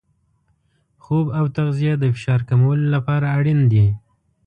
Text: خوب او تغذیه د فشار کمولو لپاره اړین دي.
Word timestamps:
خوب 1.03 1.25
او 1.39 1.45
تغذیه 1.57 1.93
د 1.99 2.03
فشار 2.15 2.41
کمولو 2.49 2.85
لپاره 2.95 3.25
اړین 3.37 3.59
دي. 3.71 3.85